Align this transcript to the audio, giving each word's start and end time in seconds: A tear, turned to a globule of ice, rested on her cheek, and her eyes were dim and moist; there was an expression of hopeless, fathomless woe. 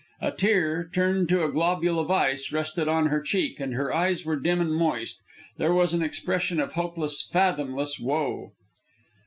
A 0.19 0.31
tear, 0.31 0.89
turned 0.91 1.29
to 1.29 1.43
a 1.43 1.51
globule 1.51 1.99
of 1.99 2.09
ice, 2.09 2.51
rested 2.51 2.87
on 2.87 3.05
her 3.09 3.21
cheek, 3.21 3.59
and 3.59 3.75
her 3.75 3.93
eyes 3.93 4.25
were 4.25 4.35
dim 4.35 4.59
and 4.59 4.73
moist; 4.73 5.21
there 5.59 5.75
was 5.75 5.93
an 5.93 6.01
expression 6.01 6.59
of 6.59 6.73
hopeless, 6.73 7.21
fathomless 7.31 7.99
woe. 7.99 8.53